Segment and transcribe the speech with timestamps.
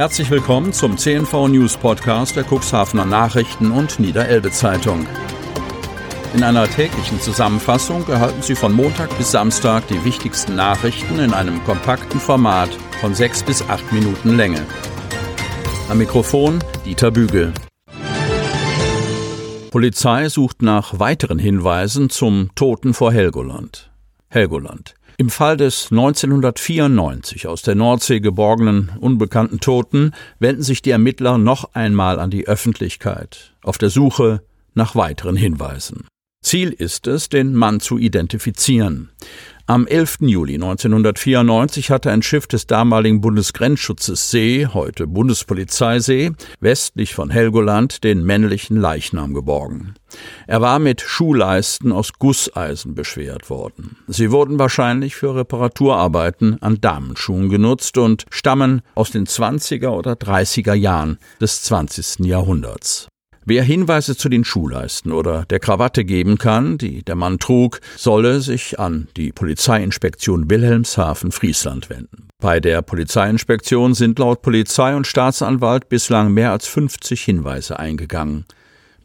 [0.00, 5.06] Herzlich willkommen zum CNV News Podcast der Cuxhavener Nachrichten und Niederelbe Zeitung.
[6.32, 11.62] In einer täglichen Zusammenfassung erhalten Sie von Montag bis Samstag die wichtigsten Nachrichten in einem
[11.64, 12.70] kompakten Format
[13.02, 14.64] von sechs bis acht Minuten Länge.
[15.90, 17.52] Am Mikrofon Dieter Bügel.
[19.70, 23.92] Polizei sucht nach weiteren Hinweisen zum Toten vor Helgoland.
[24.28, 24.94] Helgoland.
[25.20, 31.74] Im Fall des 1994 aus der Nordsee geborgenen unbekannten Toten wenden sich die Ermittler noch
[31.74, 34.40] einmal an die Öffentlichkeit auf der Suche
[34.72, 36.06] nach weiteren Hinweisen.
[36.42, 39.10] Ziel ist es, den Mann zu identifizieren.
[39.70, 40.22] Am 11.
[40.22, 48.24] Juli 1994 hatte ein Schiff des damaligen Bundesgrenzschutzes See, heute Bundespolizeisee, westlich von Helgoland den
[48.24, 49.94] männlichen Leichnam geborgen.
[50.48, 53.96] Er war mit Schuhleisten aus Gusseisen beschwert worden.
[54.08, 60.74] Sie wurden wahrscheinlich für Reparaturarbeiten an Damenschuhen genutzt und stammen aus den 20er oder 30er
[60.74, 62.26] Jahren des 20.
[62.26, 63.09] Jahrhunderts.
[63.46, 68.40] Wer Hinweise zu den Schuhleisten oder der Krawatte geben kann, die der Mann trug, solle
[68.40, 72.28] sich an die Polizeiinspektion Wilhelmshaven Friesland wenden.
[72.38, 78.44] Bei der Polizeiinspektion sind laut Polizei und Staatsanwalt bislang mehr als 50 Hinweise eingegangen.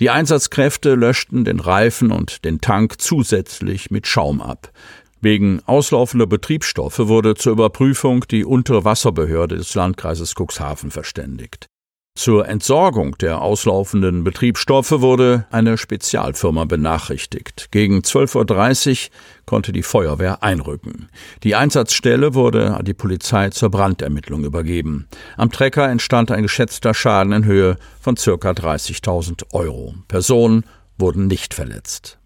[0.00, 4.72] Die Einsatzkräfte löschten den Reifen und den Tank zusätzlich mit Schaum ab.
[5.20, 11.68] Wegen auslaufender Betriebsstoffe wurde zur Überprüfung die untere Wasserbehörde des Landkreises Cuxhaven verständigt.
[12.14, 17.68] Zur Entsorgung der auslaufenden Betriebsstoffe wurde eine Spezialfirma benachrichtigt.
[17.72, 19.10] Gegen 12.30 Uhr
[19.46, 21.08] konnte die Feuerwehr einrücken.
[21.42, 25.08] Die Einsatzstelle wurde an die Polizei zur Brandermittlung übergeben.
[25.38, 28.20] Am Trecker entstand ein geschätzter Schaden in Höhe von ca.
[28.30, 29.94] 30.000 Euro.
[30.06, 30.64] Personen
[30.98, 32.18] wurden nicht verletzt.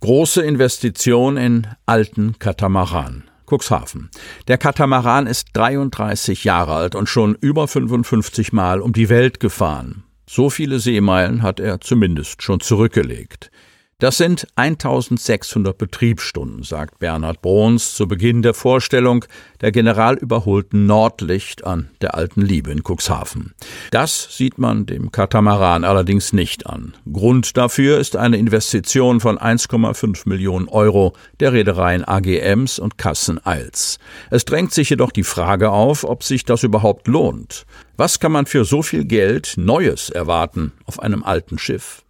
[0.00, 3.24] Große Investition in alten Katamaran.
[3.46, 4.10] Cuxhaven.
[4.48, 10.04] Der Katamaran ist 33 Jahre alt und schon über 55 Mal um die Welt gefahren.
[10.28, 13.50] So viele Seemeilen hat er zumindest schon zurückgelegt.
[14.02, 19.24] Das sind 1600 Betriebsstunden, sagt Bernhard Bruns zu Beginn der Vorstellung
[19.60, 23.54] der generalüberholten Nordlicht an der alten Liebe in Cuxhaven.
[23.92, 26.94] Das sieht man dem Katamaran allerdings nicht an.
[27.12, 34.00] Grund dafür ist eine Investition von 1,5 Millionen Euro der Reedereien AGMs und Kassen Eils.
[34.32, 37.66] Es drängt sich jedoch die Frage auf, ob sich das überhaupt lohnt.
[37.96, 42.02] Was kann man für so viel Geld Neues erwarten auf einem alten Schiff?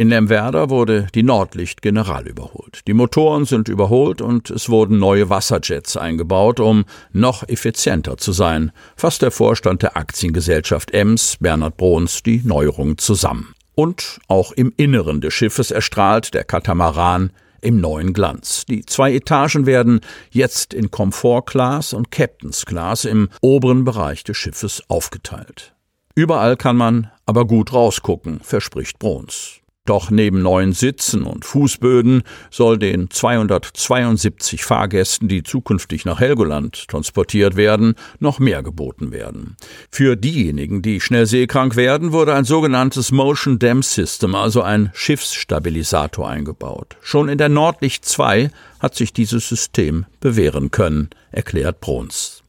[0.00, 2.80] In Lemwerder wurde die Nordlicht General überholt.
[2.86, 8.72] Die Motoren sind überholt und es wurden neue Wasserjets eingebaut, um noch effizienter zu sein,
[8.96, 13.52] fasst der Vorstand der Aktiengesellschaft Ems, Bernhard Bruns, die Neuerungen zusammen.
[13.74, 17.30] Und auch im Inneren des Schiffes erstrahlt der Katamaran
[17.60, 18.64] im neuen Glanz.
[18.64, 20.00] Die zwei Etagen werden
[20.30, 25.74] jetzt in Comfort Class und Captain's Class im oberen Bereich des Schiffes aufgeteilt.
[26.14, 29.59] Überall kann man aber gut rausgucken, verspricht Bruns.
[29.86, 37.56] Doch neben neuen Sitzen und Fußböden soll den 272 Fahrgästen, die zukünftig nach Helgoland transportiert
[37.56, 39.56] werden, noch mehr geboten werden.
[39.90, 46.28] Für diejenigen, die schnell seekrank werden, wurde ein sogenanntes Motion Dam System, also ein Schiffsstabilisator
[46.28, 46.96] eingebaut.
[47.00, 48.50] Schon in der Nordlicht 2
[48.80, 52.39] hat sich dieses System bewähren können, erklärt Bruns.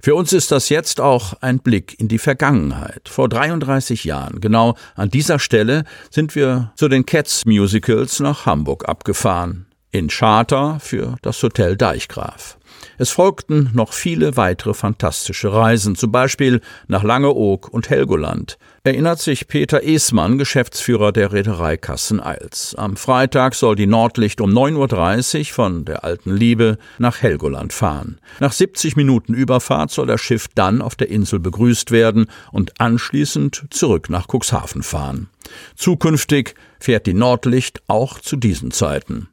[0.00, 3.08] Für uns ist das jetzt auch ein Blick in die Vergangenheit.
[3.08, 8.88] Vor 33 Jahren, genau an dieser Stelle, sind wir zu den Cats Musicals nach Hamburg
[8.88, 9.66] abgefahren.
[9.90, 12.55] In Charter für das Hotel Deichgraf.
[12.98, 18.58] Es folgten noch viele weitere fantastische Reisen, zum Beispiel nach Langeoog und Helgoland.
[18.84, 22.74] Erinnert sich Peter Esmann, Geschäftsführer der Reederei Kassen-Eils.
[22.76, 28.20] Am Freitag soll die Nordlicht um 9.30 Uhr von der Alten Liebe nach Helgoland fahren.
[28.40, 33.66] Nach 70 Minuten Überfahrt soll das Schiff dann auf der Insel begrüßt werden und anschließend
[33.70, 35.28] zurück nach Cuxhaven fahren.
[35.74, 39.28] Zukünftig fährt die Nordlicht auch zu diesen Zeiten.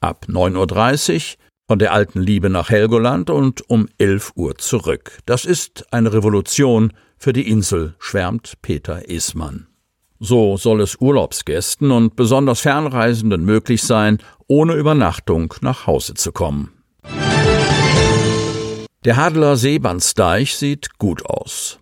[0.00, 1.40] Ab 9.30 Uhr
[1.70, 5.20] von der alten Liebe nach Helgoland und um 11 Uhr zurück.
[5.24, 9.68] Das ist eine Revolution für die Insel, schwärmt Peter Esmann.
[10.18, 14.18] So soll es Urlaubsgästen und besonders Fernreisenden möglich sein,
[14.48, 16.72] ohne Übernachtung nach Hause zu kommen.
[19.04, 21.78] Der Hadler Seebandsdeich sieht gut aus.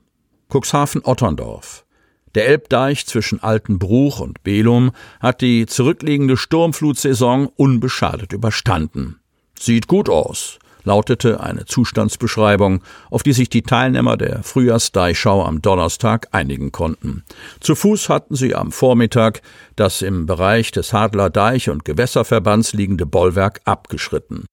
[0.50, 1.86] Cuxhaven-Otterndorf.
[2.34, 9.18] Der Elbdeich zwischen Altenbruch und Belum hat die zurückliegende Sturmflutsaison unbeschadet überstanden.
[9.58, 16.28] Sieht gut aus, lautete eine Zustandsbeschreibung, auf die sich die Teilnehmer der Frühjahrsdeichschau am Donnerstag
[16.32, 17.24] einigen konnten.
[17.60, 19.42] Zu Fuß hatten sie am Vormittag
[19.76, 24.46] das im Bereich des Hadler Deich- und Gewässerverbands liegende Bollwerk abgeschritten.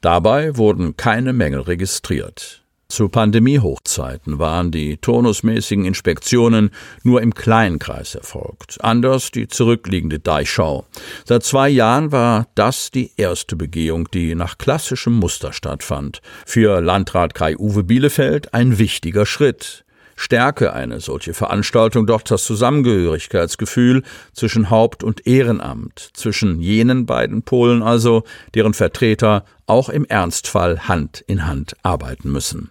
[0.00, 2.59] Dabei wurden keine Mängel registriert.
[2.90, 6.70] Zu Pandemiehochzeiten waren die turnusmäßigen Inspektionen
[7.04, 10.84] nur im kleinen Kreis erfolgt, anders die zurückliegende Deichschau.
[11.24, 16.20] Seit zwei Jahren war das die erste Begehung, die nach klassischem Muster stattfand.
[16.44, 19.84] Für Landrat Kai-Uwe Bielefeld ein wichtiger Schritt.
[20.16, 24.02] Stärke eine solche Veranstaltung doch das Zusammengehörigkeitsgefühl
[24.32, 31.24] zwischen Haupt- und Ehrenamt, zwischen jenen beiden Polen also, deren Vertreter auch im Ernstfall Hand
[31.26, 32.70] in Hand arbeiten müssen.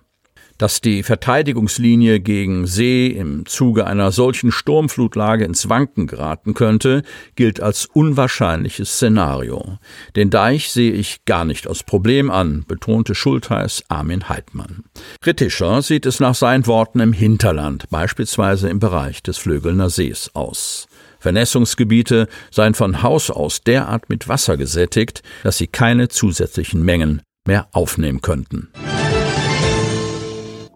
[0.60, 7.04] Dass die Verteidigungslinie gegen See im Zuge einer solchen Sturmflutlage ins Wanken geraten könnte,
[7.36, 9.78] gilt als unwahrscheinliches Szenario.
[10.18, 14.84] Den Deich sehe ich gar nicht als Problem an, betonte Schultheiß Armin Heidmann.
[15.22, 20.88] Kritischer sieht es nach seinen Worten im Hinterland, beispielsweise im Bereich des Flögelner Sees aus.
[21.20, 27.70] Vernässungsgebiete seien von Haus aus derart mit Wasser gesättigt, dass sie keine zusätzlichen Mengen mehr
[27.72, 28.74] aufnehmen könnten.